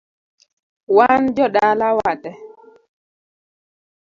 Wan 0.95 1.21
jodala 1.35 1.87
watee 1.97 2.37